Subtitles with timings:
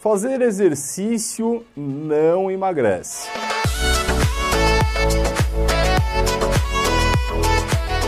[0.00, 3.28] Fazer exercício não emagrece.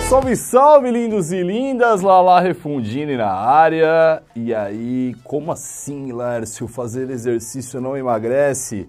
[0.08, 2.00] Salve, salve, lindos e lindas!
[2.00, 4.22] Lala Refundini na área.
[4.34, 6.66] E aí, como assim, Lércio?
[6.66, 8.88] Fazer exercício não emagrece?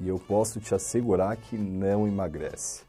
[0.00, 2.84] E eu posso te assegurar que não emagrece.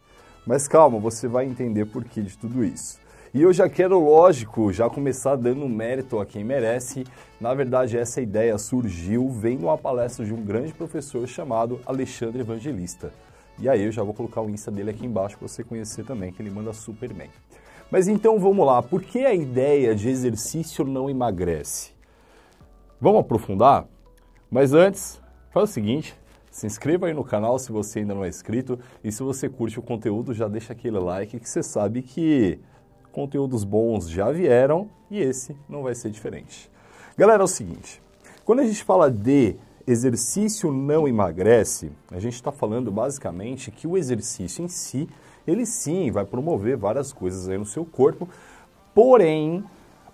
[0.47, 3.04] Mas calma, você vai entender por que de tudo isso.
[3.35, 7.03] E eu já quero, lógico, já começar dando mérito a quem merece.
[7.37, 13.11] Na verdade, essa ideia surgiu vendo uma palestra de um grande professor chamado Alexandre Evangelista.
[13.59, 16.31] E aí eu já vou colocar o Insta dele aqui embaixo para você conhecer também,
[16.31, 17.29] que ele manda super bem.
[17.91, 21.91] Mas então vamos lá, por que a ideia de exercício não emagrece?
[23.01, 23.85] Vamos aprofundar?
[24.49, 26.15] Mas antes, faz o seguinte,
[26.49, 29.77] se inscreva aí no canal se você ainda não é inscrito e se você curte
[29.77, 32.61] o conteúdo, já deixa aquele like que você sabe que
[33.15, 36.69] conteúdos bons já vieram e esse não vai ser diferente.
[37.17, 38.01] Galera, é o seguinte:
[38.43, 39.55] quando a gente fala de
[39.87, 45.07] exercício não emagrece, a gente está falando basicamente que o exercício em si,
[45.47, 48.27] ele sim vai promover várias coisas aí no seu corpo,
[48.93, 49.63] porém,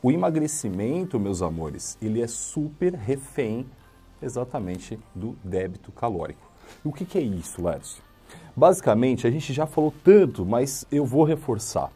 [0.03, 3.65] o emagrecimento, meus amores, ele é super refém
[4.21, 6.52] exatamente do débito calórico.
[6.83, 8.03] O que, que é isso, Lércio?
[8.55, 11.91] Basicamente, a gente já falou tanto, mas eu vou reforçar.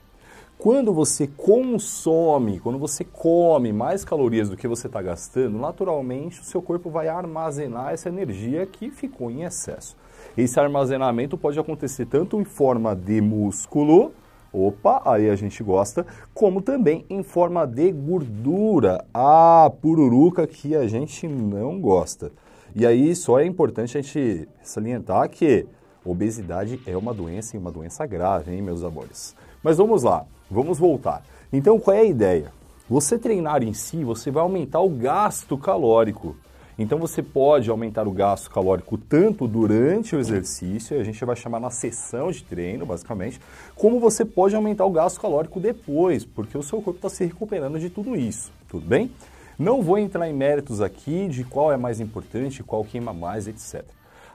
[0.58, 6.44] Quando você consome, quando você come mais calorias do que você está gastando, naturalmente o
[6.46, 9.98] seu corpo vai armazenar essa energia que ficou em excesso.
[10.36, 14.14] Esse armazenamento pode acontecer tanto em forma de músculo,
[14.52, 20.88] opa, aí a gente gosta, como também em forma de gordura, a pururuca que a
[20.88, 22.32] gente não gosta.
[22.74, 25.68] E aí só é importante a gente salientar que
[26.04, 29.36] obesidade é uma doença e uma doença grave, hein, meus amores.
[29.66, 30.28] Mas vamos lá.
[30.50, 31.24] Vamos voltar.
[31.52, 32.54] Então, qual é a ideia?
[32.88, 36.36] Você treinar em si, você vai aumentar o gasto calórico.
[36.78, 41.60] Então você pode aumentar o gasto calórico tanto durante o exercício, a gente vai chamar
[41.60, 43.40] na sessão de treino, basicamente,
[43.76, 47.80] como você pode aumentar o gasto calórico depois, porque o seu corpo está se recuperando
[47.80, 49.10] de tudo isso, tudo bem?
[49.58, 53.86] Não vou entrar em méritos aqui de qual é mais importante, qual queima mais, etc.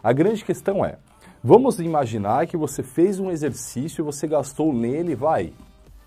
[0.02, 0.96] A grande questão é,
[1.42, 5.52] vamos imaginar que você fez um exercício, você gastou nele, vai,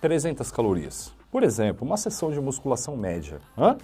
[0.01, 1.13] 300 calorias.
[1.31, 3.39] Por exemplo, uma sessão de musculação média.
[3.57, 3.77] Hã?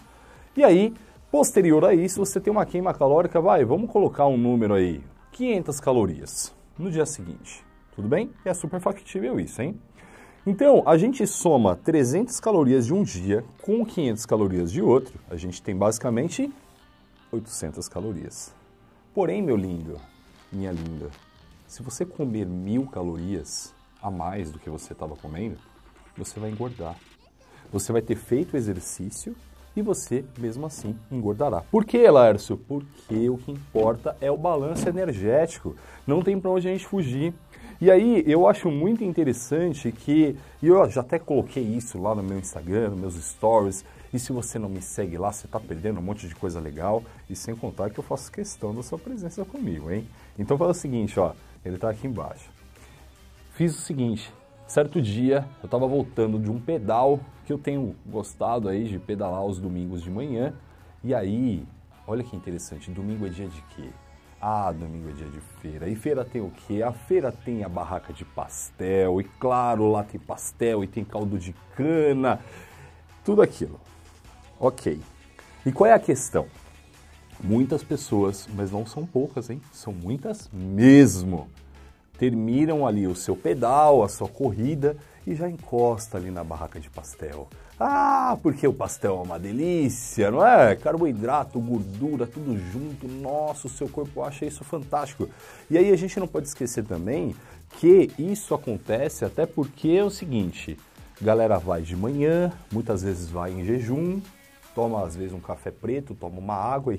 [0.55, 0.93] E aí,
[1.31, 5.79] posterior a isso, você tem uma queima calórica, vai, vamos colocar um número aí, 500
[5.79, 7.63] calorias no dia seguinte.
[7.95, 8.31] Tudo bem?
[8.45, 9.79] É super factível isso, hein?
[10.45, 15.35] Então, a gente soma 300 calorias de um dia com 500 calorias de outro, a
[15.35, 16.51] gente tem basicamente
[17.31, 18.53] 800 calorias.
[19.13, 19.97] Porém, meu lindo,
[20.51, 21.09] minha linda,
[21.69, 25.59] se você comer mil calorias a mais do que você estava comendo,
[26.17, 26.95] você vai engordar.
[27.71, 29.35] Você vai ter feito exercício
[29.75, 31.61] e você, mesmo assim, engordará.
[31.69, 32.57] Por que, Lárcio?
[32.57, 35.75] Porque o que importa é o balanço energético.
[36.07, 37.35] Não tem para onde a gente fugir.
[37.79, 42.23] E aí, eu acho muito interessante que, e eu já até coloquei isso lá no
[42.23, 45.99] meu Instagram, nos meus stories, e se você não me segue lá, você está perdendo
[45.99, 49.45] um monte de coisa legal, e sem contar que eu faço questão da sua presença
[49.45, 50.05] comigo, hein?
[50.37, 51.31] Então fala o seguinte, ó,
[51.63, 52.49] ele está aqui embaixo.
[53.51, 54.31] Fiz o seguinte,
[54.69, 59.39] Certo dia, eu estava voltando de um pedal que eu tenho gostado aí de pedalar
[59.39, 60.53] aos domingos de manhã.
[61.03, 61.65] E aí,
[62.05, 63.89] olha que interessante, domingo é dia de quê?
[64.39, 65.89] Ah, domingo é dia de feira.
[65.89, 66.83] E feira tem o quê?
[66.83, 71.39] A feira tem a barraca de pastel, e claro, lá tem pastel e tem caldo
[71.39, 72.39] de cana,
[73.25, 73.79] tudo aquilo.
[74.59, 75.01] Ok.
[75.65, 76.45] E qual é a questão?
[77.41, 79.61] Muitas pessoas, mas não são poucas, hein?
[79.71, 81.47] São muitas mesmo
[82.19, 86.89] terminam ali o seu pedal, a sua corrida e já encosta ali na barraca de
[86.89, 87.47] pastel.
[87.79, 90.75] Ah, porque o pastel é uma delícia, não é?
[90.75, 93.07] Carboidrato, gordura, tudo junto.
[93.07, 95.29] Nossa, o seu corpo acha isso fantástico.
[95.71, 97.33] E aí a gente não pode esquecer também
[97.79, 100.77] que isso acontece até porque é o seguinte,
[101.21, 104.19] galera vai de manhã, muitas vezes vai em jejum,
[104.75, 106.97] toma às vezes um café preto, toma uma água e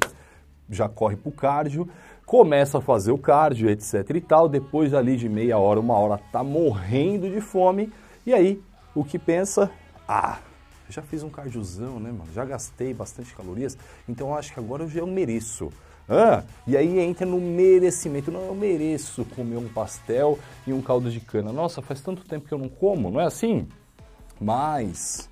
[0.70, 1.88] já corre para o cardio,
[2.25, 6.20] começa a fazer o cardio, etc e tal, depois ali de meia hora, uma hora,
[6.31, 7.93] tá morrendo de fome,
[8.25, 8.62] e aí
[8.94, 9.70] o que pensa?
[10.06, 10.38] Ah,
[10.88, 12.32] já fiz um cardiozão, né, mano?
[12.32, 13.76] Já gastei bastante calorias,
[14.08, 15.72] então acho que agora eu já mereço.
[16.08, 18.32] Ah, e aí entra no merecimento.
[18.32, 21.52] Não, eu mereço comer um pastel e um caldo de cana.
[21.52, 23.69] Nossa, faz tanto tempo que eu não como, não é assim?
[24.40, 25.31] Mas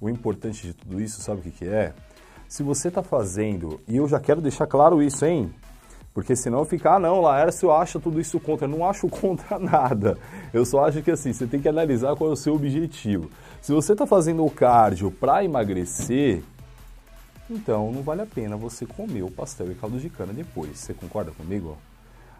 [0.00, 1.92] o importante de tudo isso, sabe o que, que é?
[2.48, 5.52] Se você está fazendo, e eu já quero deixar claro isso, hein?
[6.14, 8.66] Porque senão fica, ah não, Laércio acha tudo isso contra.
[8.66, 10.16] Eu não acho contra nada.
[10.52, 13.28] Eu só acho que assim, você tem que analisar qual é o seu objetivo.
[13.60, 16.44] Se você está fazendo o cardio para emagrecer,
[17.50, 20.78] então não vale a pena você comer o pastel e caldo de cana depois.
[20.78, 21.76] Você concorda comigo?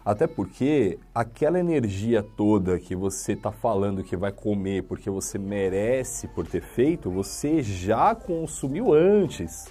[0.05, 6.27] Até porque aquela energia toda que você está falando que vai comer porque você merece
[6.27, 9.65] por ter feito, você já consumiu antes.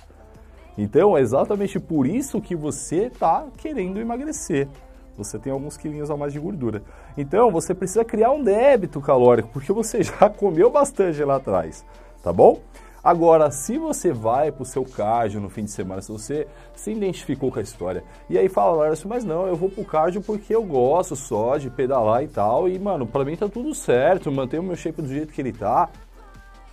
[0.76, 4.68] Então é exatamente por isso que você está querendo emagrecer.
[5.16, 6.82] Você tem alguns quilinhos a mais de gordura.
[7.16, 11.84] Então você precisa criar um débito calórico, porque você já comeu bastante lá atrás,
[12.22, 12.60] tá bom?
[13.04, 16.90] Agora, se você vai para o seu cardio no fim de semana, se você se
[16.90, 20.54] identificou com a história, e aí fala, Lárcio, mas não, eu vou pro cardio porque
[20.54, 24.62] eu gosto só de pedalar e tal, e mano, para mim tá tudo certo, mantenho
[24.62, 25.90] o meu shape do jeito que ele tá,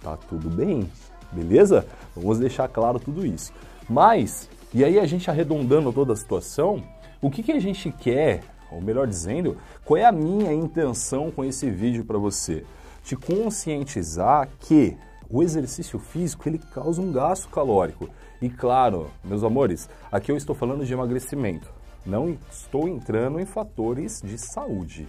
[0.02, 0.90] tá tudo bem,
[1.34, 1.86] beleza?
[2.16, 3.52] Vamos deixar claro tudo isso.
[3.92, 6.82] Mas, e aí a gente arredondando toda a situação,
[7.22, 8.42] o que, que a gente quer,
[8.72, 12.64] ou melhor dizendo, qual é a minha intenção com esse vídeo para você?
[13.04, 14.96] Te conscientizar que
[15.30, 18.10] o exercício físico ele causa um gasto calórico.
[18.42, 21.70] E claro, meus amores, aqui eu estou falando de emagrecimento.
[22.06, 25.06] Não estou entrando em fatores de saúde.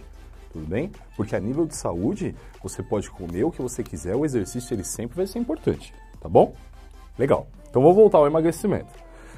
[0.51, 0.91] Tudo bem?
[1.15, 4.83] Porque a nível de saúde, você pode comer o que você quiser, o exercício ele
[4.83, 6.53] sempre vai ser importante, tá bom?
[7.17, 7.47] Legal.
[7.69, 8.93] Então vou voltar ao emagrecimento.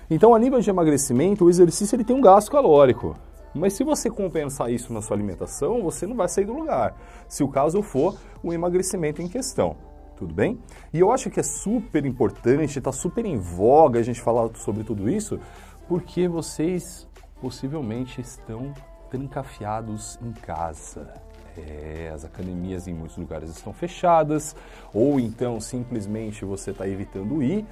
[0.10, 3.16] Então, a nível de emagrecimento, o exercício ele tem um gasto calórico.
[3.54, 6.96] Mas se você compensar isso na sua alimentação, você não vai sair do lugar.
[7.28, 9.76] Se o caso for o emagrecimento em questão
[10.16, 10.60] tudo bem?
[10.94, 14.84] E eu acho que é super importante, está super em voga a gente falar sobre
[14.84, 15.40] tudo isso,
[15.88, 17.08] porque vocês
[17.42, 18.74] possivelmente estão
[19.10, 21.14] trancafiados em casa.
[21.58, 24.56] É, as academias em muitos lugares estão fechadas,
[24.94, 27.66] ou então simplesmente você está evitando ir.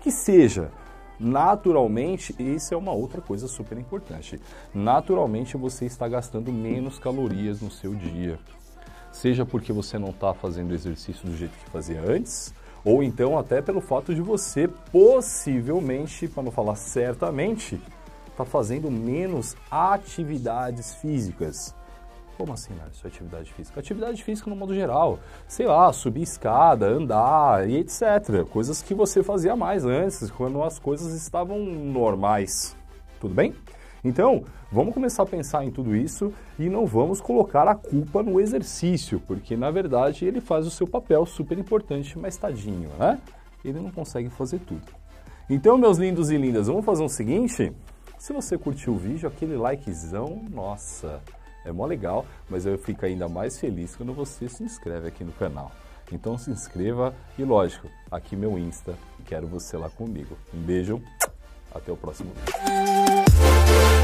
[0.00, 0.70] Que seja,
[1.18, 4.40] naturalmente, isso é uma outra coisa super importante.
[4.74, 8.38] Naturalmente você está gastando menos calorias no seu dia
[9.16, 12.52] seja porque você não está fazendo exercício do jeito que fazia antes,
[12.84, 17.80] ou então até pelo fato de você possivelmente, para não falar certamente,
[18.28, 21.74] está fazendo menos atividades físicas.
[22.36, 23.80] Como assim, Márcio, atividade física?
[23.80, 25.18] Atividade física no modo geral.
[25.48, 28.44] Sei lá, subir escada, andar e etc.
[28.50, 32.76] Coisas que você fazia mais antes, quando as coisas estavam normais.
[33.18, 33.54] Tudo bem?
[34.04, 38.38] Então, vamos começar a pensar em tudo isso e não vamos colocar a culpa no
[38.38, 43.18] exercício, porque na verdade ele faz o seu papel super importante, mas tadinho, né?
[43.64, 44.84] Ele não consegue fazer tudo.
[45.48, 47.72] Então, meus lindos e lindas, vamos fazer o um seguinte?
[48.18, 51.20] Se você curtiu o vídeo, aquele likezão, nossa,
[51.66, 55.32] é mó legal, mas eu fico ainda mais feliz quando você se inscreve aqui no
[55.32, 55.72] canal.
[56.10, 60.38] Então se inscreva e lógico, aqui meu Insta, quero você lá comigo.
[60.54, 61.02] Um beijo,
[61.74, 63.95] até o próximo vídeo.